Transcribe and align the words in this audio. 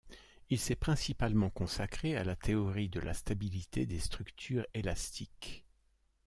Il 0.49 0.57
s'est 0.59 0.73
principalement 0.75 1.51
consacré 1.51 2.17
à 2.17 2.23
la 2.23 2.35
théorie 2.35 2.89
de 2.89 2.99
la 2.99 3.13
stabilité 3.13 3.85
des 3.85 3.99
structures 3.99 4.65
élastiques. 4.73 5.63